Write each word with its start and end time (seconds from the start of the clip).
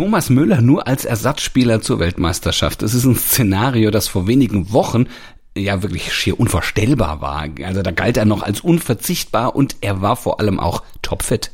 Thomas 0.00 0.30
Müller 0.30 0.62
nur 0.62 0.86
als 0.86 1.04
Ersatzspieler 1.04 1.82
zur 1.82 1.98
Weltmeisterschaft. 1.98 2.80
Das 2.80 2.94
ist 2.94 3.04
ein 3.04 3.16
Szenario, 3.16 3.90
das 3.90 4.08
vor 4.08 4.26
wenigen 4.26 4.72
Wochen 4.72 5.08
ja 5.54 5.82
wirklich 5.82 6.10
schier 6.14 6.40
unvorstellbar 6.40 7.20
war. 7.20 7.46
Also 7.62 7.82
da 7.82 7.90
galt 7.90 8.16
er 8.16 8.24
noch 8.24 8.42
als 8.42 8.62
unverzichtbar 8.62 9.54
und 9.54 9.76
er 9.82 10.00
war 10.00 10.16
vor 10.16 10.40
allem 10.40 10.58
auch 10.58 10.84
topfit. 11.02 11.50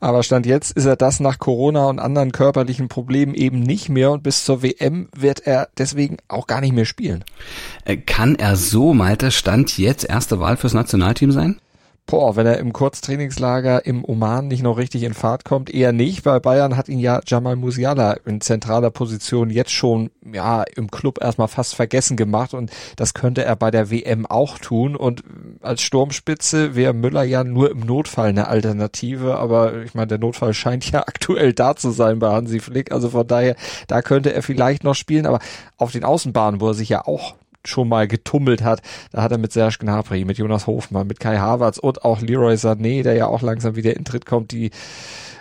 Aber 0.00 0.24
Stand 0.24 0.46
jetzt 0.46 0.72
ist 0.72 0.84
er 0.84 0.96
das 0.96 1.20
nach 1.20 1.38
Corona 1.38 1.86
und 1.86 2.00
anderen 2.00 2.32
körperlichen 2.32 2.88
Problemen 2.88 3.34
eben 3.34 3.60
nicht 3.60 3.88
mehr 3.88 4.10
und 4.10 4.24
bis 4.24 4.44
zur 4.44 4.64
WM 4.64 5.08
wird 5.16 5.46
er 5.46 5.68
deswegen 5.78 6.16
auch 6.26 6.48
gar 6.48 6.60
nicht 6.60 6.74
mehr 6.74 6.86
spielen. 6.86 7.24
Äh, 7.84 7.98
kann 7.98 8.34
er 8.34 8.56
so, 8.56 8.94
Malte, 8.94 9.30
Stand 9.30 9.78
jetzt 9.78 10.02
erste 10.02 10.40
Wahl 10.40 10.56
fürs 10.56 10.74
Nationalteam 10.74 11.30
sein? 11.30 11.60
Boah, 12.08 12.36
wenn 12.36 12.46
er 12.46 12.58
im 12.58 12.72
Kurztrainingslager 12.72 13.84
im 13.84 14.04
Oman 14.04 14.46
nicht 14.46 14.62
noch 14.62 14.78
richtig 14.78 15.02
in 15.02 15.12
Fahrt 15.12 15.44
kommt, 15.44 15.70
eher 15.70 15.90
nicht, 15.90 16.24
weil 16.24 16.38
Bayern 16.38 16.76
hat 16.76 16.88
ihn 16.88 17.00
ja 17.00 17.20
Jamal 17.26 17.56
Musiala 17.56 18.12
in 18.24 18.40
zentraler 18.40 18.92
Position 18.92 19.50
jetzt 19.50 19.72
schon, 19.72 20.10
ja, 20.32 20.62
im 20.76 20.88
Club 20.88 21.18
erstmal 21.20 21.48
fast 21.48 21.74
vergessen 21.74 22.16
gemacht 22.16 22.54
und 22.54 22.70
das 22.94 23.12
könnte 23.12 23.44
er 23.44 23.56
bei 23.56 23.72
der 23.72 23.90
WM 23.90 24.24
auch 24.24 24.58
tun 24.58 24.94
und 24.94 25.24
als 25.62 25.82
Sturmspitze 25.82 26.76
wäre 26.76 26.94
Müller 26.94 27.24
ja 27.24 27.42
nur 27.42 27.72
im 27.72 27.80
Notfall 27.80 28.28
eine 28.28 28.46
Alternative, 28.46 29.38
aber 29.38 29.82
ich 29.82 29.94
meine, 29.94 30.06
der 30.06 30.18
Notfall 30.18 30.54
scheint 30.54 30.88
ja 30.88 31.00
aktuell 31.08 31.54
da 31.54 31.74
zu 31.74 31.90
sein 31.90 32.20
bei 32.20 32.30
Hansi 32.30 32.60
Flick, 32.60 32.92
also 32.92 33.10
von 33.10 33.26
daher, 33.26 33.56
da 33.88 34.00
könnte 34.00 34.32
er 34.32 34.44
vielleicht 34.44 34.84
noch 34.84 34.94
spielen, 34.94 35.26
aber 35.26 35.40
auf 35.76 35.90
den 35.90 36.04
Außenbahnen, 36.04 36.60
wo 36.60 36.68
er 36.68 36.74
sich 36.74 36.88
ja 36.88 37.04
auch 37.04 37.34
schon 37.68 37.88
mal 37.88 38.08
getummelt 38.08 38.62
hat. 38.62 38.82
Da 39.12 39.22
hat 39.22 39.32
er 39.32 39.38
mit 39.38 39.52
Serge 39.52 39.78
Gnabry, 39.80 40.24
mit 40.24 40.38
Jonas 40.38 40.66
Hofmann, 40.66 41.06
mit 41.06 41.20
Kai 41.20 41.38
Havertz 41.38 41.78
und 41.78 42.04
auch 42.04 42.20
Leroy 42.20 42.54
Sané, 42.54 43.02
der 43.02 43.14
ja 43.14 43.26
auch 43.26 43.42
langsam 43.42 43.76
wieder 43.76 43.96
in 43.96 44.04
Tritt 44.04 44.26
kommt, 44.26 44.52
die 44.52 44.70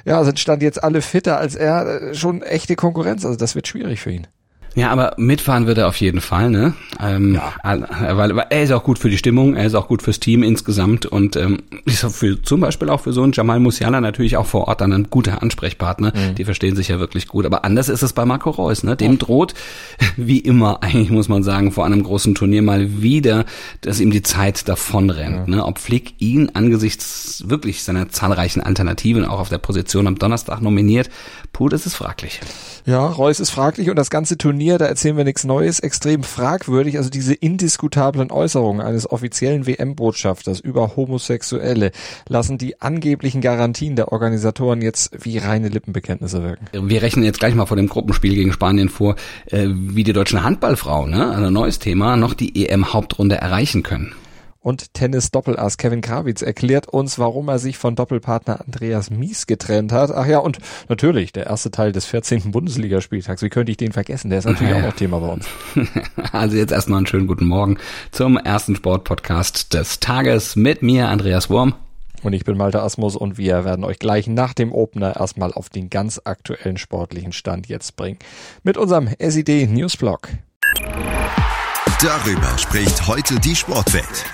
ja, 0.05 0.23
sind 0.23 0.39
stand 0.39 0.61
jetzt 0.61 0.83
alle 0.83 1.01
fitter 1.01 1.37
als 1.37 1.55
er, 1.55 2.13
schon 2.13 2.43
echte 2.43 2.75
Konkurrenz. 2.75 3.25
Also 3.25 3.37
das 3.37 3.55
wird 3.55 3.67
schwierig 3.67 4.01
für 4.01 4.11
ihn. 4.11 4.27
Ja, 4.75 4.91
aber 4.91 5.13
mitfahren 5.17 5.67
wird 5.67 5.77
er 5.77 5.87
auf 5.87 5.95
jeden 5.97 6.19
Fall, 6.19 6.49
ne? 6.49 6.73
Ähm, 7.01 7.35
ja. 7.35 7.53
Weil, 7.63 8.35
weil 8.35 8.47
er 8.49 8.63
ist 8.63 8.71
auch 8.71 8.83
gut 8.83 8.99
für 8.99 9.09
die 9.09 9.17
Stimmung, 9.17 9.55
er 9.55 9.65
ist 9.65 9.73
auch 9.73 9.87
gut 9.87 10.01
fürs 10.01 10.19
Team 10.19 10.43
insgesamt 10.43 11.05
und 11.05 11.37
ähm, 11.37 11.63
ist 11.85 12.05
für, 12.05 12.41
zum 12.41 12.59
Beispiel 12.59 12.89
auch 12.89 13.01
für 13.01 13.13
so 13.13 13.23
einen 13.23 13.31
Jamal 13.31 13.59
Musiala 13.59 14.01
natürlich 14.01 14.35
auch 14.35 14.45
vor 14.45 14.67
Ort 14.67 14.81
dann 14.81 14.91
ein 14.91 15.09
guter 15.09 15.41
Ansprechpartner. 15.41 16.11
Mhm. 16.13 16.35
Die 16.35 16.43
verstehen 16.43 16.75
sich 16.75 16.89
ja 16.89 16.99
wirklich 16.99 17.27
gut. 17.27 17.45
Aber 17.45 17.63
anders 17.63 17.87
ist 17.87 18.03
es 18.03 18.11
bei 18.11 18.25
Marco 18.25 18.49
Reus, 18.49 18.83
ne? 18.83 18.97
Dem 18.97 19.17
droht, 19.17 19.53
wie 20.17 20.39
immer, 20.39 20.83
eigentlich 20.83 21.09
muss 21.09 21.29
man 21.29 21.43
sagen, 21.43 21.71
vor 21.71 21.85
einem 21.85 22.03
großen 22.03 22.35
Turnier 22.35 22.61
mal 22.61 23.01
wieder, 23.01 23.45
dass 23.81 24.01
ihm 24.01 24.11
die 24.11 24.23
Zeit 24.23 24.67
davonrennt. 24.67 25.47
Ja. 25.47 25.55
Ne? 25.55 25.65
Ob 25.65 25.79
Flick 25.79 26.15
ihn 26.19 26.51
angesichts 26.53 27.43
wirklich 27.47 27.83
seiner 27.83 28.09
zahlreichen 28.09 28.61
Alternativen 28.61 29.25
auch 29.25 29.39
auf 29.39 29.49
der 29.49 29.57
Position 29.57 30.07
am 30.07 30.19
Donnerstag 30.19 30.61
nominiert, 30.61 31.09
puh, 31.53 31.69
das 31.69 31.85
ist 31.85 31.95
fraglich. 31.95 32.41
Ja, 32.87 33.07
Reus 33.07 33.39
ist 33.39 33.49
fraglich 33.49 33.89
und 33.89 33.95
das 33.95 34.11
ganze 34.11 34.37
Turnier, 34.37 34.77
da 34.77 34.85
erzählen 34.85 35.17
wir 35.17 35.23
nichts 35.23 35.43
Neues, 35.43 35.79
extrem 35.79 36.21
fragwürdig. 36.21 36.97
Also 36.97 37.09
diese 37.09 37.33
indiskutablen 37.33 38.29
Äußerungen 38.29 38.85
eines 38.85 39.09
offiziellen 39.09 39.65
WM-Botschafters 39.65 40.59
über 40.59 40.95
Homosexuelle 40.95 41.91
lassen 42.29 42.59
die 42.59 42.79
angeblichen 42.81 43.41
Garantien 43.41 43.95
der 43.95 44.11
Organisatoren 44.11 44.83
jetzt 44.83 45.25
wie 45.25 45.39
reine 45.39 45.69
Lippenbekenntnisse 45.69 46.43
wirken. 46.43 46.89
Wir 46.89 47.01
rechnen 47.01 47.25
jetzt 47.25 47.39
gleich 47.39 47.55
mal 47.55 47.65
vor 47.65 47.77
dem 47.77 47.89
Gruppenspiel 47.89 48.35
gegen 48.35 48.53
Spanien 48.53 48.89
vor, 48.89 49.15
äh, 49.47 49.65
wie 49.67 50.03
die 50.03 50.13
deutschen 50.13 50.43
Handballfrauen, 50.43 51.09
ne, 51.09 51.31
also 51.31 51.49
neues 51.49 51.79
Thema, 51.79 52.17
noch 52.17 52.35
die 52.35 52.67
EM-Hauptrunde 52.67 53.37
erreichen 53.37 53.81
können 53.81 54.13
und 54.65 54.95
Tennis-Doppelass 54.95 55.77
Kevin 55.77 56.01
Krawitz 56.01 56.41
erklärt 56.41 56.87
uns, 56.87 57.19
warum 57.19 57.49
er 57.49 57.59
sich 57.59 57.77
von 57.77 57.95
Doppelpartner 57.95 58.61
Andreas 58.65 59.11
Mies 59.11 59.45
getrennt 59.45 59.91
hat. 59.91 60.09
Ach 60.09 60.25
ja, 60.25 60.39
und 60.39 60.57
natürlich 60.89 61.31
der 61.31 61.45
erste 61.45 61.69
Teil 61.69 61.91
des 61.91 62.05
14. 62.05 62.51
Bundesligaspieltags. 62.51 63.43
Wie 63.43 63.49
könnte 63.49 63.71
ich 63.71 63.77
den 63.77 63.91
vergessen? 63.91 64.31
Der 64.31 64.39
ist 64.39 64.45
natürlich 64.45 64.71
ja. 64.71 64.79
auch 64.79 64.87
noch 64.87 64.95
Thema 64.95 65.19
bei 65.19 65.27
uns. 65.27 65.45
Also 66.31 66.57
jetzt 66.57 66.71
erstmal 66.71 66.97
einen 66.97 67.07
schönen 67.07 67.27
guten 67.27 67.45
Morgen 67.45 67.77
zum 68.11 68.37
ersten 68.37 68.75
Sportpodcast 68.75 69.73
des 69.73 69.99
Tages 69.99 70.55
mit 70.55 70.81
mir, 70.81 71.09
Andreas 71.09 71.49
Wurm. 71.49 71.75
Und 72.23 72.33
ich 72.33 72.43
bin 72.43 72.57
Malte 72.57 72.81
Asmus 72.81 73.15
und 73.15 73.37
wir 73.37 73.63
werden 73.65 73.85
euch 73.85 73.99
gleich 73.99 74.27
nach 74.27 74.53
dem 74.53 74.71
Opener 74.71 75.15
erstmal 75.17 75.53
auf 75.53 75.69
den 75.69 75.91
ganz 75.91 76.19
aktuellen 76.23 76.77
sportlichen 76.77 77.33
Stand 77.33 77.67
jetzt 77.67 77.95
bringen. 77.95 78.17
Mit 78.63 78.77
unserem 78.77 79.09
SID 79.19 79.69
Newsblog. 79.69 80.29
Darüber 82.01 82.57
spricht 82.57 83.07
heute 83.07 83.39
die 83.39 83.55
Sportwelt. 83.55 84.25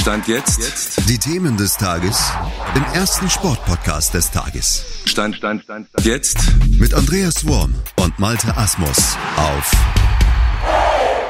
Stand 0.00 0.28
jetzt. 0.28 0.58
jetzt. 0.58 1.08
Die 1.08 1.18
Themen 1.18 1.56
des 1.56 1.76
Tages 1.76 2.32
im 2.74 2.84
ersten 2.94 3.28
Sportpodcast 3.28 4.14
des 4.14 4.30
Tages. 4.30 4.84
Stand, 5.04 5.36
Stand, 5.36 5.64
Stand, 5.64 5.88
Stand. 5.88 6.06
Jetzt. 6.06 6.38
Mit 6.78 6.94
Andreas 6.94 7.46
Worm 7.46 7.74
und 7.96 8.18
Malte 8.18 8.56
Asmus 8.56 9.16
auf 9.36 9.72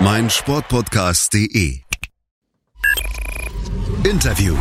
meinsportpodcast.de. 0.01 1.81
Interview. 4.05 4.57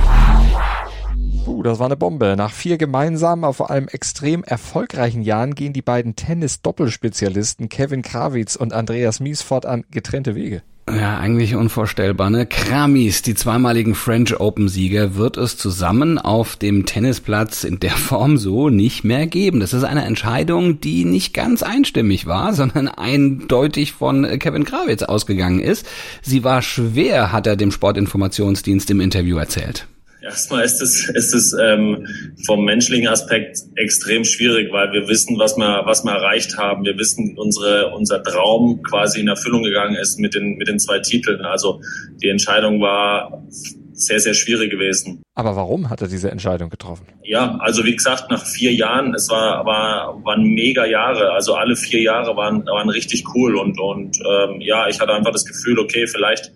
Uh, 1.45 1.61
das 1.61 1.79
war 1.79 1.87
eine 1.87 1.97
Bombe. 1.97 2.35
Nach 2.37 2.51
vier 2.51 2.77
gemeinsamen, 2.77 3.43
aber 3.43 3.53
vor 3.53 3.69
allem 3.69 3.87
extrem 3.87 4.43
erfolgreichen 4.43 5.21
Jahren 5.21 5.55
gehen 5.55 5.73
die 5.73 5.81
beiden 5.81 6.15
Tennis-Doppelspezialisten 6.15 7.69
Kevin 7.69 8.01
Krawitz 8.01 8.55
und 8.55 8.71
Andreas 8.73 9.19
Mies 9.19 9.41
fortan 9.41 9.83
getrennte 9.91 10.35
Wege. 10.35 10.63
Ja, 10.87 11.17
eigentlich 11.17 11.55
unvorstellbar. 11.55 12.29
Ne? 12.29 12.45
Kramis, 12.45 13.23
die 13.23 13.33
zweimaligen 13.33 13.95
French 13.95 14.39
Open-Sieger, 14.39 15.15
wird 15.15 15.35
es 15.35 15.57
zusammen 15.57 16.19
auf 16.19 16.57
dem 16.57 16.85
Tennisplatz 16.85 17.63
in 17.63 17.79
der 17.79 17.91
Form 17.91 18.37
so 18.37 18.69
nicht 18.69 19.03
mehr 19.03 19.25
geben. 19.25 19.59
Das 19.59 19.73
ist 19.73 19.83
eine 19.83 20.05
Entscheidung, 20.05 20.79
die 20.79 21.03
nicht 21.03 21.33
ganz 21.33 21.63
einstimmig 21.63 22.27
war, 22.27 22.53
sondern 22.53 22.87
eindeutig 22.87 23.93
von 23.93 24.27
Kevin 24.37 24.63
Krawitz 24.63 25.01
ausgegangen 25.01 25.59
ist. 25.59 25.87
Sie 26.21 26.43
war 26.43 26.61
schwer, 26.61 27.31
hat 27.31 27.47
er 27.47 27.55
dem 27.55 27.71
Sportinformationsdienst 27.71 28.91
im 28.91 29.01
Interview 29.01 29.37
erzählt. 29.37 29.87
Erstmal 30.25 30.65
ist 30.65 30.81
es, 30.81 31.07
ist 31.07 31.35
es 31.35 31.53
ähm, 31.53 32.07
vom 32.47 32.65
menschlichen 32.65 33.07
Aspekt 33.07 33.59
extrem 33.75 34.25
schwierig, 34.25 34.71
weil 34.71 34.91
wir 34.91 35.07
wissen, 35.07 35.37
was 35.37 35.55
wir, 35.55 35.83
was 35.85 36.03
wir 36.03 36.13
erreicht 36.13 36.57
haben. 36.57 36.83
Wir 36.83 36.97
wissen, 36.97 37.37
unsere, 37.37 37.93
unser 37.93 38.23
Traum 38.23 38.81
quasi 38.81 39.19
in 39.19 39.27
Erfüllung 39.27 39.61
gegangen 39.61 39.95
ist 39.95 40.19
mit 40.19 40.33
den, 40.33 40.55
mit 40.55 40.67
den 40.67 40.79
zwei 40.79 40.97
Titeln. 40.97 41.41
Also 41.41 41.79
die 42.23 42.29
Entscheidung 42.29 42.81
war 42.81 43.45
sehr, 43.93 44.19
sehr 44.19 44.33
schwierig 44.33 44.71
gewesen. 44.71 45.21
Aber 45.35 45.55
warum 45.55 45.91
hat 45.91 46.01
er 46.01 46.07
diese 46.07 46.31
Entscheidung 46.31 46.71
getroffen? 46.71 47.05
Ja, 47.23 47.57
also 47.59 47.85
wie 47.85 47.95
gesagt, 47.95 48.31
nach 48.31 48.43
vier 48.43 48.73
Jahren, 48.73 49.13
es 49.13 49.29
war, 49.29 49.63
war, 49.65 50.23
waren 50.25 50.43
mega 50.43 50.85
Jahre. 50.85 51.33
Also 51.33 51.53
alle 51.53 51.75
vier 51.75 52.01
Jahre 52.01 52.35
waren, 52.35 52.65
waren 52.65 52.89
richtig 52.89 53.23
cool 53.35 53.55
und, 53.57 53.79
und 53.79 54.17
ähm, 54.19 54.59
ja, 54.59 54.87
ich 54.87 54.99
hatte 54.99 55.13
einfach 55.13 55.31
das 55.31 55.45
Gefühl, 55.45 55.77
okay, 55.77 56.07
vielleicht 56.07 56.51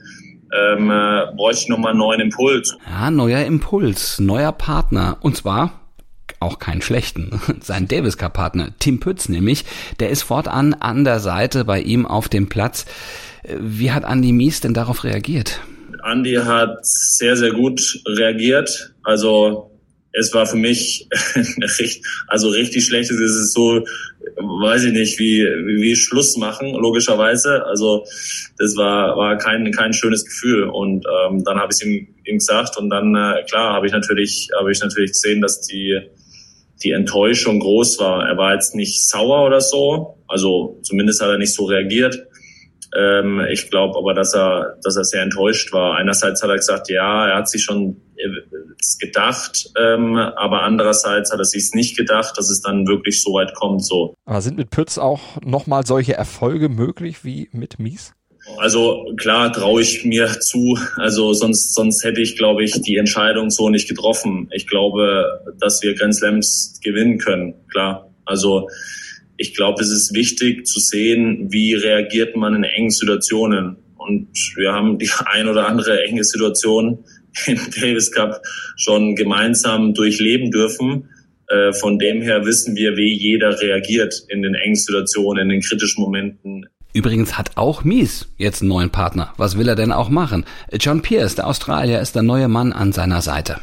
ähm, 0.54 0.90
äh, 0.90 1.36
bräuchte 1.36 1.64
ich 1.64 1.70
nochmal 1.70 1.92
einen 1.92 2.00
neuen 2.00 2.22
Impuls. 2.22 2.78
Ja, 2.90 3.12
neuer 3.12 3.46
Impuls, 3.46 4.20
neuer 4.20 4.52
Partner. 4.52 5.18
Und 5.22 5.38
zwar 5.38 5.80
auch 6.40 6.60
keinen 6.60 6.82
schlechten. 6.82 7.42
Sein 7.62 7.88
Davis 7.88 8.18
Cup 8.18 8.34
Partner, 8.34 8.70
Tim 8.80 9.00
Pütz 9.00 9.30
nämlich, 9.30 9.66
der 10.00 10.10
ist 10.10 10.24
fortan 10.24 10.74
an 10.74 11.04
der 11.04 11.20
Seite 11.20 11.66
bei 11.66 11.82
ihm 11.82 12.06
auf 12.06 12.30
dem 12.30 12.50
Platz. 12.50 12.86
Wie 13.44 13.92
hat 13.92 14.04
Andy 14.04 14.32
Mies 14.32 14.62
denn 14.62 14.74
darauf 14.74 15.04
reagiert? 15.04 15.60
Andy 16.04 16.36
hat 16.36 16.78
sehr, 16.86 17.36
sehr 17.36 17.52
gut 17.52 18.00
reagiert. 18.06 18.94
Also 19.04 19.69
es 20.12 20.34
war 20.34 20.46
für 20.46 20.58
mich 20.58 21.08
also 22.28 22.50
richtig 22.50 22.86
schlecht. 22.86 23.12
Es 23.12 23.20
ist 23.20 23.54
so, 23.54 23.86
weiß 24.36 24.86
ich 24.86 24.94
nicht, 24.94 25.20
wie, 25.20 25.44
wie 25.44 25.96
Schluss 25.96 26.38
machen, 26.38 26.74
logischerweise. 26.74 27.66
Also 27.66 28.06
das 28.58 28.76
war, 28.76 29.18
war 29.18 29.38
kein, 29.38 29.72
kein 29.72 29.94
schönes 29.94 30.26
Gefühl. 30.26 30.64
Und 30.64 31.06
ähm, 31.06 31.44
dann 31.44 31.60
habe 31.60 31.74
ich 31.74 31.86
ihm, 31.86 32.08
ihm 32.26 32.38
gesagt 32.38 32.78
und 32.78 32.90
dann, 32.90 33.16
äh, 33.16 33.44
klar, 33.48 33.74
habe 33.74 33.86
ich 33.86 33.92
natürlich, 33.92 34.50
habe 34.58 34.72
ich 34.72 34.80
natürlich 34.82 35.12
gesehen, 35.12 35.42
dass 35.42 35.62
die, 35.62 36.00
die 36.84 36.92
Enttäuschung 36.92 37.60
groß 37.60 38.00
war. 38.00 38.28
Er 38.28 38.38
war 38.38 38.54
jetzt 38.54 38.76
nicht 38.76 39.08
sauer 39.08 39.46
oder 39.46 39.62
so, 39.62 40.18
also 40.28 40.80
zumindest 40.82 41.22
hat 41.22 41.30
er 41.30 41.38
nicht 41.38 41.54
so 41.54 41.66
reagiert. 41.66 42.20
Ähm, 42.98 43.42
ich 43.52 43.70
glaube 43.70 43.98
aber, 43.98 44.14
dass 44.14 44.34
er, 44.34 44.78
dass 44.84 44.96
er 44.96 45.04
sehr 45.04 45.22
enttäuscht 45.22 45.72
war. 45.74 45.98
Einerseits 45.98 46.42
hat 46.42 46.50
er 46.50 46.56
gesagt, 46.56 46.90
ja, 46.90 47.28
er 47.28 47.38
hat 47.38 47.50
sich 47.50 47.64
schon 47.64 48.02
äh, 48.16 48.30
gedacht, 49.00 49.70
ähm, 49.80 50.16
aber 50.18 50.64
andererseits 50.64 51.32
hat 51.32 51.40
er 51.40 51.46
sich 51.46 51.72
nicht 51.74 51.98
gedacht, 51.98 52.38
dass 52.38 52.50
es 52.50 52.62
dann 52.62 52.88
wirklich 52.88 53.22
so 53.22 53.34
weit 53.34 53.54
kommt. 53.54 53.86
So. 53.86 54.16
Aber 54.26 54.42
sind 54.42 54.58
mit 54.58 54.72
Pütz 54.72 54.98
auch 54.98 55.22
nochmal 55.44 55.86
solche 55.86 56.14
Erfolge 56.14 56.70
möglich 56.70 57.24
wie 57.24 57.50
mit 57.52 57.80
Mies? 57.80 58.14
Also 58.58 59.14
klar 59.18 59.54
traue 59.54 59.82
ich 59.82 60.06
mir 60.06 60.40
zu. 60.40 60.78
Also 60.96 61.34
sonst 61.34 61.76
sonst 61.76 62.04
hätte 62.04 62.22
ich, 62.22 62.38
glaube 62.38 62.64
ich, 62.64 62.82
die 62.82 62.98
Entscheidung 62.98 63.50
so 63.50 63.70
nicht 63.70 63.88
getroffen. 63.88 64.50
Ich 64.52 64.68
glaube, 64.68 65.42
dass 65.60 65.82
wir 65.84 65.94
Grand 65.94 66.16
Slams 66.16 66.80
gewinnen 66.84 67.20
können. 67.20 67.54
Klar. 67.70 68.10
Also 68.26 68.68
ich 69.40 69.56
glaube, 69.56 69.82
es 69.82 69.90
ist 69.90 70.14
wichtig 70.14 70.68
zu 70.68 70.80
sehen, 70.80 71.48
wie 71.50 71.74
reagiert 71.74 72.36
man 72.36 72.56
in 72.56 72.64
engen 72.64 72.92
Situationen. 72.92 73.78
Und 73.98 74.28
wir 74.56 74.74
haben 74.74 75.00
die 75.00 75.10
ein 75.26 75.48
oder 75.48 75.68
andere 75.68 76.04
enge 76.04 76.24
Situation 76.24 77.06
im 77.48 77.58
Davis 77.76 78.12
Cup 78.12 78.42
schon 78.76 79.16
gemeinsam 79.16 79.94
durchleben 79.94 80.52
dürfen. 80.52 81.10
Äh, 81.48 81.72
von 81.72 81.98
dem 81.98 82.22
her 82.22 82.46
wissen 82.46 82.76
wir, 82.76 82.98
wie 82.98 83.18
jeder 83.18 83.60
reagiert 83.60 84.24
in 84.28 84.42
den 84.42 84.56
engen 84.56 84.76
Situationen, 84.76 85.44
in 85.44 85.50
den 85.50 85.62
kritischen 85.62 86.04
Momenten. 86.04 86.66
Übrigens 86.94 87.38
hat 87.38 87.52
auch 87.56 87.84
Mies 87.84 88.28
jetzt 88.38 88.62
einen 88.62 88.70
neuen 88.70 88.90
Partner. 88.90 89.34
Was 89.38 89.58
will 89.58 89.70
er 89.70 89.76
denn 89.76 89.94
auch 89.94 90.10
machen? 90.10 90.44
John 90.80 91.02
Pierce, 91.02 91.36
der 91.36 91.48
Australier, 91.48 92.02
ist 92.02 92.16
der 92.16 92.24
neue 92.24 92.50
Mann 92.50 92.74
an 92.74 92.92
seiner 92.92 93.22
Seite. 93.22 93.62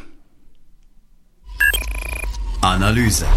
Analyse. 2.61 3.27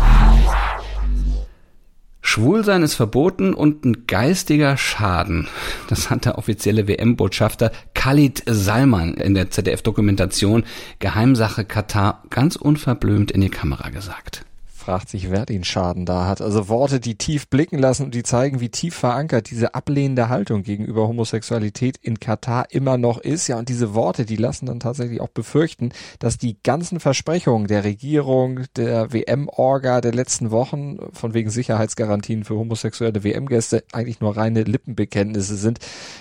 Schwulsein 2.30 2.84
ist 2.84 2.94
verboten 2.94 3.54
und 3.54 3.84
ein 3.84 4.06
geistiger 4.06 4.76
Schaden. 4.76 5.48
Das 5.88 6.10
hat 6.10 6.26
der 6.26 6.38
offizielle 6.38 6.86
WM-Botschafter 6.86 7.72
Khalid 7.92 8.44
Salman 8.46 9.14
in 9.14 9.34
der 9.34 9.50
ZDF-Dokumentation 9.50 10.62
Geheimsache 11.00 11.64
Katar 11.64 12.22
ganz 12.30 12.54
unverblümt 12.54 13.32
in 13.32 13.40
die 13.40 13.48
Kamera 13.48 13.88
gesagt 13.88 14.44
fragt 14.80 15.08
sich, 15.08 15.30
wer 15.30 15.46
den 15.46 15.62
Schaden 15.62 16.06
da 16.06 16.26
hat. 16.26 16.40
Also 16.40 16.68
Worte, 16.68 16.98
die 16.98 17.14
tief 17.14 17.48
blicken 17.48 17.78
lassen 17.78 18.04
und 18.04 18.14
die 18.14 18.22
zeigen, 18.22 18.60
wie 18.60 18.70
tief 18.70 18.94
verankert 18.94 19.50
diese 19.50 19.74
ablehnende 19.74 20.28
Haltung 20.28 20.62
gegenüber 20.62 21.06
Homosexualität 21.06 21.98
in 21.98 22.18
Katar 22.18 22.66
immer 22.70 22.98
noch 22.98 23.18
ist. 23.18 23.46
Ja, 23.46 23.58
und 23.58 23.68
diese 23.68 23.94
Worte, 23.94 24.24
die 24.24 24.36
lassen 24.36 24.66
dann 24.66 24.80
tatsächlich 24.80 25.20
auch 25.20 25.28
befürchten, 25.28 25.90
dass 26.18 26.38
die 26.38 26.56
ganzen 26.62 26.98
Versprechungen 26.98 27.68
der 27.68 27.84
Regierung, 27.84 28.64
der 28.76 29.12
WM-Orga 29.12 30.00
der 30.00 30.12
letzten 30.12 30.50
Wochen 30.50 30.98
von 31.12 31.34
wegen 31.34 31.50
Sicherheitsgarantien 31.50 32.44
für 32.44 32.56
homosexuelle 32.56 33.22
WM-Gäste 33.22 33.84
eigentlich 33.92 34.20
nur 34.20 34.36
reine 34.36 34.62
Lippenbekenntnisse 34.62 35.56
sind. 35.56 35.78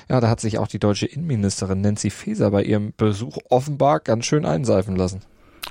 Ja, 0.10 0.20
da 0.20 0.30
hat 0.30 0.42
sich 0.42 0.60
auch 0.60 0.68
die 0.68 0.80
deutsche 0.80 1.06
Innenministerin 1.06 1.82
Nancy 1.82 2.10
Faeser 2.10 2.52
bei 2.52 2.64
ihrem 2.64 2.94
Besuch 2.98 3.38
offenbar 3.50 4.02
ganz 4.02 4.26
schön 4.26 4.46
einseifen 4.46 4.96
lassen. 4.96 5.22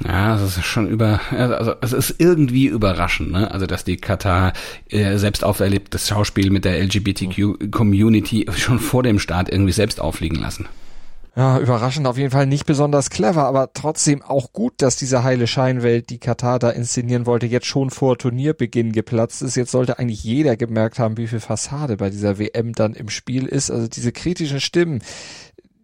Ja, 0.05 0.37
es 0.37 0.56
ist 0.56 0.64
schon 0.64 0.88
über, 0.88 1.20
also 1.31 1.75
es 1.81 1.93
ist 1.93 2.14
irgendwie 2.19 2.67
überraschend, 2.67 3.32
ne? 3.32 3.50
Also 3.50 3.67
dass 3.67 3.85
die 3.85 3.96
Katar 3.96 4.52
äh, 4.88 5.17
selbst 5.17 5.43
auferlebtes 5.43 6.08
Schauspiel 6.08 6.50
mit 6.50 6.64
der 6.64 6.81
LGBTQ-Community 6.82 8.46
schon 8.56 8.79
vor 8.79 9.02
dem 9.02 9.19
Start 9.19 9.50
irgendwie 9.50 9.73
selbst 9.73 10.00
aufliegen 10.00 10.38
lassen. 10.38 10.69
Ja, 11.38 11.61
überraschend 11.61 12.05
auf 12.08 12.19
jeden 12.19 12.32
Fall 12.32 12.46
nicht 12.46 12.67
besonders 12.67 13.11
clever, 13.11 13.44
aber 13.44 13.73
trotzdem 13.73 14.23
auch 14.23 14.52
gut, 14.52 14.75
dass 14.79 14.96
diese 14.96 15.23
heile 15.23 15.46
Scheinwelt, 15.46 16.11
die 16.11 16.19
Katar 16.19 16.58
da 16.58 16.70
inszenieren 16.70 17.26
wollte, 17.26 17.46
jetzt 17.46 17.67
schon 17.67 17.90
vor 17.90 18.19
Turnierbeginn 18.19 18.90
geplatzt 18.90 19.43
ist. 19.43 19.55
Jetzt 19.55 19.70
sollte 19.70 20.00
eigentlich 20.00 20.25
jeder 20.25 20.56
gemerkt 20.56 20.99
haben, 20.99 21.17
wie 21.17 21.29
viel 21.29 21.38
Fassade 21.38 21.96
bei 21.96 22.11
dieser 22.11 22.40
WM 22.40 22.73
dann 22.73 22.94
im 22.94 23.08
Spiel 23.08 23.46
ist. 23.46 23.70
Also 23.70 23.87
diese 23.87 24.11
kritischen 24.11 24.61
Stimmen, 24.61 25.00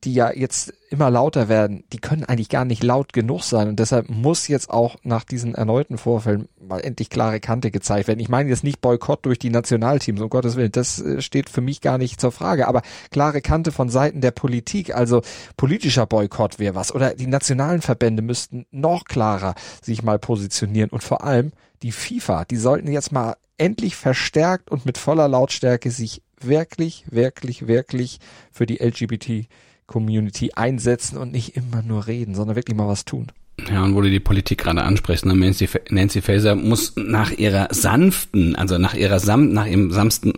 die 0.04 0.14
ja 0.14 0.32
jetzt 0.32 0.72
immer 0.90 1.10
lauter 1.10 1.48
werden, 1.48 1.84
die 1.92 1.98
können 1.98 2.24
eigentlich 2.24 2.48
gar 2.48 2.64
nicht 2.64 2.82
laut 2.82 3.12
genug 3.12 3.42
sein. 3.42 3.68
Und 3.68 3.80
deshalb 3.80 4.08
muss 4.08 4.48
jetzt 4.48 4.70
auch 4.70 4.96
nach 5.02 5.24
diesen 5.24 5.54
erneuten 5.54 5.98
Vorfällen 5.98 6.48
mal 6.60 6.80
endlich 6.80 7.10
klare 7.10 7.40
Kante 7.40 7.70
gezeigt 7.70 8.06
werden. 8.06 8.20
Ich 8.20 8.28
meine 8.28 8.48
jetzt 8.48 8.64
nicht 8.64 8.80
Boykott 8.80 9.26
durch 9.26 9.38
die 9.38 9.50
Nationalteams, 9.50 10.20
um 10.20 10.30
Gottes 10.30 10.56
Willen, 10.56 10.72
das 10.72 11.00
äh, 11.00 11.20
steht 11.20 11.48
für 11.48 11.60
mich 11.60 11.80
gar 11.80 11.98
nicht 11.98 12.20
zur 12.20 12.32
Frage, 12.32 12.68
aber 12.68 12.82
klare 13.10 13.40
Kante 13.40 13.72
von 13.72 13.88
Seiten 13.88 14.20
der 14.20 14.30
Politik, 14.30 14.94
also 14.94 15.22
politischer 15.56 16.06
Boykott 16.06 16.58
wäre 16.58 16.74
was. 16.74 16.94
Oder 16.94 17.14
die 17.14 17.26
nationalen 17.26 17.82
Verbände 17.82 18.22
müssten 18.22 18.66
noch 18.70 19.04
klarer 19.04 19.54
sich 19.82 20.02
mal 20.02 20.18
positionieren. 20.18 20.90
Und 20.90 21.02
vor 21.02 21.24
allem 21.24 21.52
die 21.82 21.92
FIFA, 21.92 22.44
die 22.44 22.56
sollten 22.56 22.90
jetzt 22.90 23.12
mal 23.12 23.36
endlich 23.56 23.96
verstärkt 23.96 24.70
und 24.70 24.86
mit 24.86 24.98
voller 24.98 25.28
Lautstärke 25.28 25.90
sich 25.90 26.22
wirklich, 26.40 27.04
wirklich, 27.10 27.66
wirklich 27.66 28.18
für 28.50 28.66
die 28.66 28.78
LGBT 28.78 29.48
Community 29.86 30.52
einsetzen 30.54 31.18
und 31.18 31.32
nicht 31.32 31.56
immer 31.56 31.82
nur 31.82 32.06
reden, 32.06 32.34
sondern 32.34 32.56
wirklich 32.56 32.76
mal 32.76 32.88
was 32.88 33.04
tun. 33.04 33.28
Ja, 33.70 33.84
und 33.84 33.94
wo 33.94 34.00
du 34.00 34.10
die 34.10 34.20
Politik 34.20 34.58
gerade 34.58 34.82
ansprichst, 34.82 35.24
ne, 35.26 35.34
Nancy, 35.34 35.68
Nancy 35.88 36.22
Faeser 36.22 36.56
muss 36.56 36.94
nach 36.96 37.30
ihrer 37.30 37.68
sanften, 37.70 38.56
also 38.56 38.78
nach 38.78 38.94
ihrer 38.94 39.20
sam, 39.20 39.52
nach 39.52 39.66
ihrem 39.66 39.92
sanften, 39.92 40.32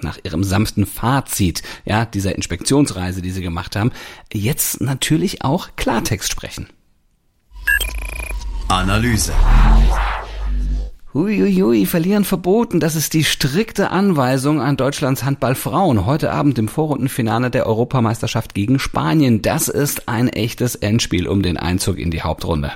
nach 0.00 0.18
ihrem 0.24 0.42
sanften 0.42 0.86
Fazit, 0.86 1.62
ja, 1.84 2.06
dieser 2.06 2.34
Inspektionsreise, 2.34 3.20
die 3.20 3.30
sie 3.30 3.42
gemacht 3.42 3.76
haben, 3.76 3.92
jetzt 4.32 4.80
natürlich 4.80 5.42
auch 5.42 5.68
Klartext 5.76 6.32
sprechen. 6.32 6.68
Analyse. 8.68 9.32
Uiuiui, 11.16 11.86
verlieren 11.86 12.24
verboten. 12.24 12.78
Das 12.78 12.94
ist 12.94 13.14
die 13.14 13.24
strikte 13.24 13.90
Anweisung 13.90 14.60
an 14.60 14.76
Deutschlands 14.76 15.24
Handballfrauen. 15.24 16.04
Heute 16.04 16.30
Abend 16.30 16.58
im 16.58 16.68
Vorrundenfinale 16.68 17.50
der 17.50 17.66
Europameisterschaft 17.66 18.52
gegen 18.52 18.78
Spanien. 18.78 19.40
Das 19.40 19.68
ist 19.68 20.10
ein 20.10 20.28
echtes 20.28 20.74
Endspiel 20.74 21.26
um 21.26 21.40
den 21.40 21.56
Einzug 21.56 21.98
in 21.98 22.10
die 22.10 22.20
Hauptrunde. 22.20 22.72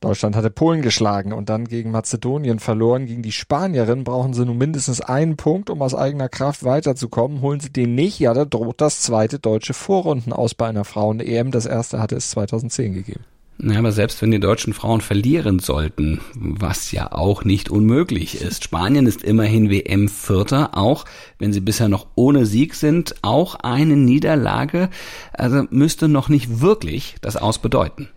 Deutschland 0.00 0.36
hatte 0.36 0.50
Polen 0.50 0.80
geschlagen 0.80 1.32
und 1.32 1.48
dann 1.48 1.64
gegen 1.64 1.90
Mazedonien 1.90 2.60
verloren. 2.60 3.06
Gegen 3.06 3.22
die 3.22 3.32
Spanierinnen 3.32 4.04
brauchen 4.04 4.32
sie 4.32 4.46
nun 4.46 4.56
mindestens 4.56 5.00
einen 5.00 5.36
Punkt, 5.36 5.70
um 5.70 5.82
aus 5.82 5.96
eigener 5.96 6.28
Kraft 6.28 6.62
weiterzukommen. 6.62 7.40
Holen 7.40 7.58
sie 7.58 7.72
den 7.72 7.96
nicht, 7.96 8.20
ja, 8.20 8.32
da 8.32 8.44
droht 8.44 8.80
das 8.80 9.00
zweite 9.00 9.40
deutsche 9.40 9.74
Vorrunden 9.74 10.32
aus 10.32 10.54
bei 10.54 10.68
einer 10.68 10.84
Frauen-EM. 10.84 11.50
Das 11.50 11.66
erste 11.66 11.98
hatte 11.98 12.14
es 12.14 12.30
2010 12.30 12.92
gegeben. 12.92 13.24
Ja, 13.62 13.78
aber 13.78 13.92
selbst 13.92 14.22
wenn 14.22 14.30
die 14.30 14.40
deutschen 14.40 14.72
Frauen 14.72 15.02
verlieren 15.02 15.58
sollten, 15.58 16.20
was 16.34 16.92
ja 16.92 17.12
auch 17.12 17.44
nicht 17.44 17.68
unmöglich 17.68 18.40
ist. 18.40 18.64
Spanien 18.64 19.06
ist 19.06 19.22
immerhin 19.22 19.68
WM-Vierter, 19.68 20.78
auch 20.78 21.04
wenn 21.38 21.52
sie 21.52 21.60
bisher 21.60 21.88
noch 21.88 22.06
ohne 22.14 22.46
Sieg 22.46 22.74
sind. 22.74 23.16
Auch 23.22 23.56
eine 23.56 23.96
Niederlage, 23.96 24.88
also 25.32 25.64
müsste 25.70 26.08
noch 26.08 26.30
nicht 26.30 26.60
wirklich 26.60 27.16
das 27.20 27.36
Aus 27.36 27.58
bedeuten. 27.58 28.08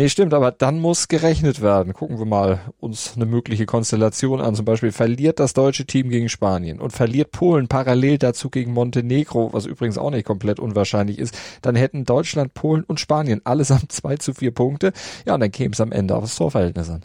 Nee, 0.00 0.08
stimmt, 0.08 0.32
aber 0.32 0.52
dann 0.52 0.78
muss 0.78 1.08
gerechnet 1.08 1.60
werden. 1.60 1.92
Gucken 1.92 2.20
wir 2.20 2.24
mal 2.24 2.60
uns 2.78 3.14
eine 3.16 3.26
mögliche 3.26 3.66
Konstellation 3.66 4.40
an. 4.40 4.54
Zum 4.54 4.64
Beispiel 4.64 4.92
verliert 4.92 5.40
das 5.40 5.54
deutsche 5.54 5.86
Team 5.86 6.08
gegen 6.08 6.28
Spanien 6.28 6.78
und 6.78 6.92
verliert 6.92 7.32
Polen 7.32 7.66
parallel 7.66 8.16
dazu 8.16 8.48
gegen 8.48 8.72
Montenegro, 8.74 9.52
was 9.52 9.66
übrigens 9.66 9.98
auch 9.98 10.12
nicht 10.12 10.24
komplett 10.24 10.60
unwahrscheinlich 10.60 11.18
ist. 11.18 11.36
Dann 11.62 11.74
hätten 11.74 12.04
Deutschland, 12.04 12.54
Polen 12.54 12.84
und 12.84 13.00
Spanien 13.00 13.40
allesamt 13.42 13.90
zwei 13.92 14.16
zu 14.16 14.34
vier 14.34 14.52
Punkte. 14.52 14.92
Ja, 15.26 15.34
und 15.34 15.40
dann 15.40 15.50
käme 15.50 15.72
es 15.72 15.80
am 15.80 15.90
Ende 15.90 16.14
aufs 16.14 16.36
Torverhältnis 16.36 16.88
an. 16.90 17.04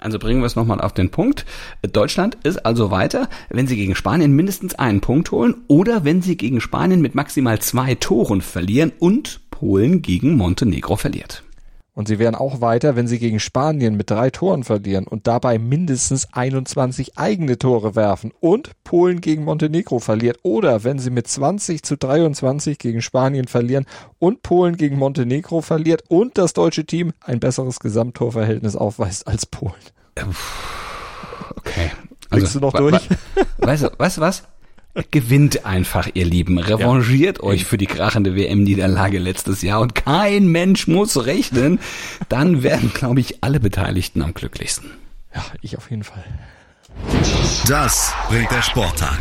Also 0.00 0.18
bringen 0.18 0.40
wir 0.40 0.46
es 0.46 0.56
nochmal 0.56 0.80
auf 0.80 0.94
den 0.94 1.12
Punkt. 1.12 1.46
Deutschland 1.92 2.38
ist 2.42 2.66
also 2.66 2.90
weiter, 2.90 3.28
wenn 3.50 3.68
sie 3.68 3.76
gegen 3.76 3.94
Spanien 3.94 4.32
mindestens 4.32 4.74
einen 4.74 5.00
Punkt 5.00 5.30
holen 5.30 5.62
oder 5.68 6.04
wenn 6.04 6.22
sie 6.22 6.36
gegen 6.36 6.60
Spanien 6.60 7.00
mit 7.00 7.14
maximal 7.14 7.60
zwei 7.60 7.94
Toren 7.94 8.40
verlieren 8.40 8.90
und 8.98 9.42
Polen 9.52 10.02
gegen 10.02 10.36
Montenegro 10.36 10.96
verliert. 10.96 11.45
Und 11.96 12.08
sie 12.08 12.18
wären 12.18 12.34
auch 12.34 12.60
weiter, 12.60 12.94
wenn 12.94 13.08
sie 13.08 13.18
gegen 13.18 13.40
Spanien 13.40 13.96
mit 13.96 14.10
drei 14.10 14.28
Toren 14.28 14.64
verlieren 14.64 15.06
und 15.06 15.26
dabei 15.26 15.58
mindestens 15.58 16.28
21 16.30 17.16
eigene 17.16 17.56
Tore 17.56 17.96
werfen 17.96 18.32
und 18.38 18.72
Polen 18.84 19.22
gegen 19.22 19.44
Montenegro 19.44 19.98
verliert. 19.98 20.38
Oder 20.42 20.84
wenn 20.84 20.98
sie 20.98 21.08
mit 21.08 21.26
20 21.26 21.82
zu 21.82 21.96
23 21.96 22.78
gegen 22.78 23.00
Spanien 23.00 23.48
verlieren 23.48 23.86
und 24.18 24.42
Polen 24.42 24.76
gegen 24.76 24.98
Montenegro 24.98 25.62
verliert 25.62 26.04
und 26.08 26.36
das 26.36 26.52
deutsche 26.52 26.84
Team 26.84 27.14
ein 27.22 27.40
besseres 27.40 27.80
Gesamttorverhältnis 27.80 28.76
aufweist 28.76 29.26
als 29.26 29.46
Polen. 29.46 29.72
Okay. 31.56 31.92
Also, 32.28 32.42
Blickst 32.42 32.54
du 32.56 32.60
noch 32.60 32.74
durch? 32.74 33.08
Weißt 33.56 33.84
du, 33.84 33.90
weißt 33.96 34.18
du 34.18 34.20
was? 34.20 34.42
Gewinnt 35.10 35.66
einfach, 35.66 36.08
ihr 36.14 36.24
Lieben. 36.24 36.58
Revanchiert 36.58 37.38
ja. 37.38 37.44
euch 37.44 37.64
für 37.64 37.76
die 37.76 37.86
krachende 37.86 38.34
WM-Niederlage 38.34 39.18
letztes 39.18 39.62
Jahr 39.62 39.80
und 39.80 39.94
kein 39.94 40.48
Mensch 40.48 40.86
muss 40.86 41.26
rechnen. 41.26 41.78
Dann 42.28 42.62
werden, 42.62 42.92
glaube 42.94 43.20
ich, 43.20 43.42
alle 43.42 43.60
Beteiligten 43.60 44.22
am 44.22 44.32
glücklichsten. 44.34 44.90
Ja, 45.34 45.44
ich 45.60 45.76
auf 45.76 45.90
jeden 45.90 46.04
Fall. 46.04 46.24
Das 47.68 48.14
bringt 48.28 48.50
der 48.50 48.62
Sporttag. 48.62 49.18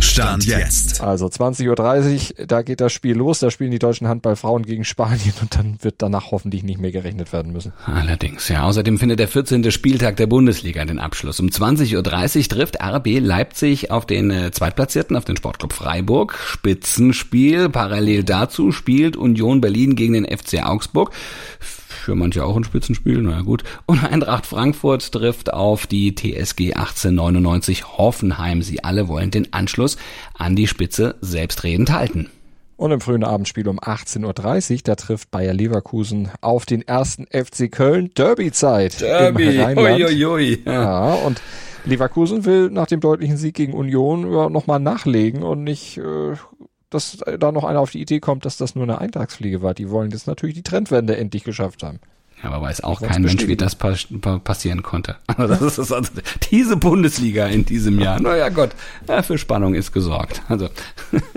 Stand 0.00 0.44
jetzt. 0.44 1.00
Also 1.00 1.26
20.30 1.26 2.38
Uhr, 2.40 2.46
da 2.46 2.62
geht 2.62 2.80
das 2.80 2.92
Spiel 2.92 3.16
los. 3.16 3.38
Da 3.38 3.50
spielen 3.50 3.70
die 3.70 3.78
deutschen 3.78 4.06
Handballfrauen 4.06 4.64
gegen 4.64 4.84
Spanien 4.84 5.32
und 5.40 5.56
dann 5.56 5.78
wird 5.80 5.96
danach 5.98 6.30
hoffentlich 6.30 6.62
nicht 6.62 6.78
mehr 6.78 6.92
gerechnet 6.92 7.32
werden 7.32 7.52
müssen. 7.52 7.72
Allerdings, 7.86 8.48
ja. 8.48 8.64
Außerdem 8.64 8.98
findet 8.98 9.18
der 9.18 9.28
14. 9.28 9.70
Spieltag 9.70 10.16
der 10.16 10.26
Bundesliga 10.26 10.84
den 10.84 10.98
Abschluss. 10.98 11.40
Um 11.40 11.48
20.30 11.48 11.96
Uhr 11.96 12.48
trifft 12.48 12.82
RB 12.82 13.18
Leipzig 13.20 13.90
auf 13.90 14.06
den 14.06 14.30
äh, 14.30 14.50
Zweitplatzierten, 14.50 15.16
auf 15.16 15.24
den 15.24 15.36
Sportclub 15.36 15.72
Freiburg. 15.72 16.38
Spitzenspiel. 16.46 17.68
Parallel 17.68 18.24
dazu 18.24 18.72
spielt 18.72 19.16
Union 19.16 19.60
Berlin 19.60 19.96
gegen 19.96 20.12
den 20.12 20.24
FC 20.26 20.64
Augsburg 20.64 21.12
für 22.06 22.14
manche 22.14 22.44
auch 22.44 22.56
ein 22.56 22.62
Spitzenspiel, 22.62 23.20
naja 23.20 23.40
gut. 23.40 23.64
Und 23.84 24.04
Eintracht 24.04 24.46
Frankfurt 24.46 25.10
trifft 25.10 25.52
auf 25.52 25.88
die 25.88 26.14
TSG 26.14 26.74
1899 26.74 27.65
Hoffenheim. 27.74 28.62
Sie 28.62 28.82
alle 28.84 29.08
wollen 29.08 29.30
den 29.30 29.52
Anschluss 29.52 29.96
an 30.34 30.56
die 30.56 30.66
Spitze 30.66 31.16
selbstredend 31.20 31.92
halten. 31.92 32.30
Und 32.76 32.90
im 32.90 33.00
frühen 33.00 33.24
Abendspiel 33.24 33.68
um 33.68 33.80
18.30 33.80 34.72
Uhr, 34.72 34.80
da 34.84 34.94
trifft 34.96 35.30
Bayer 35.30 35.54
Leverkusen 35.54 36.30
auf 36.42 36.66
den 36.66 36.82
ersten 36.82 37.26
FC 37.26 37.72
Köln. 37.72 38.10
Derby-Zeit. 38.14 39.00
Derby, 39.00 39.58
Uiuiui. 39.58 40.62
Ja. 40.66 40.72
ja, 40.72 41.14
und 41.14 41.40
Leverkusen 41.86 42.44
will 42.44 42.68
nach 42.70 42.86
dem 42.86 43.00
deutlichen 43.00 43.38
Sieg 43.38 43.54
gegen 43.54 43.72
Union 43.72 44.30
ja, 44.30 44.50
nochmal 44.50 44.80
nachlegen 44.80 45.42
und 45.42 45.64
nicht 45.64 45.96
äh, 45.98 46.34
dass 46.90 47.18
da 47.38 47.52
noch 47.52 47.64
einer 47.64 47.80
auf 47.80 47.90
die 47.90 48.00
Idee 48.00 48.20
kommt, 48.20 48.44
dass 48.44 48.56
das 48.56 48.74
nur 48.74 48.84
eine 48.84 49.00
Eintagsfliege 49.00 49.62
war. 49.62 49.74
Die 49.74 49.90
wollen 49.90 50.10
jetzt 50.10 50.26
natürlich 50.26 50.54
die 50.54 50.62
Trendwende 50.62 51.16
endlich 51.16 51.44
geschafft 51.44 51.82
haben. 51.82 52.00
Aber 52.42 52.60
weiß 52.60 52.84
auch 52.84 53.00
kein 53.00 53.22
Mensch, 53.22 53.46
wie 53.46 53.56
das 53.56 53.76
passieren 53.76 54.82
konnte. 54.82 55.16
Also 55.36 55.54
das 55.66 55.78
ist 55.78 55.92
also 55.92 56.10
diese 56.50 56.78
Bundesliga 56.78 57.46
in 57.46 57.66
diesem 57.66 58.00
Jahr. 58.00 58.20
Naja 58.20 58.48
Gott, 58.48 58.70
ja, 59.06 59.22
für 59.22 59.36
Spannung 59.36 59.74
ist 59.74 59.92
gesorgt. 59.92 60.40
Also 60.48 60.68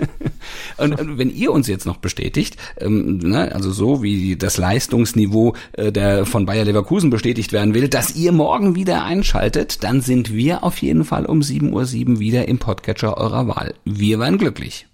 und, 0.78 0.98
und, 0.98 1.18
wenn 1.18 1.28
ihr 1.28 1.52
uns 1.52 1.66
jetzt 1.66 1.84
noch 1.84 1.98
bestätigt, 1.98 2.56
ähm, 2.78 3.18
ne, 3.18 3.54
also 3.54 3.70
so 3.72 4.02
wie 4.02 4.36
das 4.36 4.56
Leistungsniveau 4.56 5.54
äh, 5.72 5.92
der 5.92 6.24
von 6.24 6.46
Bayer 6.46 6.64
Leverkusen 6.64 7.10
bestätigt 7.10 7.52
werden 7.52 7.74
will, 7.74 7.88
dass 7.88 8.16
ihr 8.16 8.32
morgen 8.32 8.74
wieder 8.74 9.04
einschaltet, 9.04 9.84
dann 9.84 10.00
sind 10.00 10.32
wir 10.32 10.64
auf 10.64 10.78
jeden 10.78 11.04
Fall 11.04 11.26
um 11.26 11.40
7.07 11.40 12.08
Uhr 12.08 12.20
wieder 12.20 12.48
im 12.48 12.58
Podcatcher 12.58 13.18
eurer 13.18 13.46
Wahl. 13.48 13.74
Wir 13.84 14.18
waren 14.18 14.38
glücklich. 14.38 14.86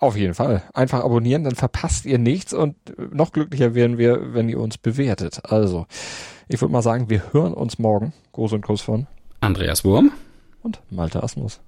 Auf 0.00 0.16
jeden 0.16 0.32
Fall. 0.32 0.62
Einfach 0.72 1.04
abonnieren, 1.04 1.44
dann 1.44 1.54
verpasst 1.54 2.06
ihr 2.06 2.18
nichts 2.18 2.54
und 2.54 2.74
noch 3.14 3.32
glücklicher 3.32 3.74
werden 3.74 3.98
wir, 3.98 4.32
wenn 4.32 4.48
ihr 4.48 4.58
uns 4.58 4.78
bewertet. 4.78 5.42
Also, 5.44 5.86
ich 6.48 6.58
würde 6.60 6.72
mal 6.72 6.80
sagen, 6.80 7.10
wir 7.10 7.34
hören 7.34 7.52
uns 7.52 7.78
morgen. 7.78 8.14
Groß 8.32 8.54
und 8.54 8.62
Groß 8.62 8.80
von 8.80 9.06
Andreas 9.40 9.84
Wurm 9.84 10.10
und 10.62 10.80
Malte 10.88 11.22
Asmus. 11.22 11.60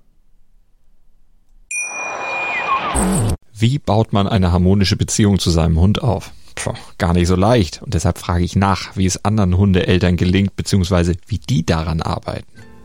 Wie 3.52 3.78
baut 3.78 4.14
man 4.14 4.26
eine 4.26 4.50
harmonische 4.50 4.96
Beziehung 4.96 5.38
zu 5.38 5.50
seinem 5.50 5.78
Hund 5.78 6.02
auf? 6.02 6.32
Puh, 6.54 6.72
gar 6.96 7.12
nicht 7.12 7.28
so 7.28 7.36
leicht. 7.36 7.82
Und 7.82 7.92
deshalb 7.92 8.16
frage 8.16 8.44
ich 8.44 8.56
nach, 8.56 8.96
wie 8.96 9.06
es 9.06 9.24
anderen 9.26 9.58
Hundeeltern 9.58 10.16
gelingt, 10.16 10.56
beziehungsweise 10.56 11.16
wie 11.26 11.38
die 11.38 11.66
daran 11.66 12.00
arbeiten. 12.00 12.50